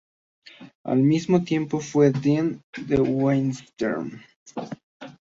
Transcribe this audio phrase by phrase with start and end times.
[0.83, 3.97] Al mismo tiempo fue deán de Westminster.